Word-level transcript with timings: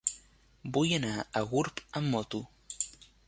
Vull 0.77 0.93
anar 0.97 1.11
a 1.41 1.45
Gurb 1.53 1.83
amb 2.01 2.11
moto. 2.17 2.43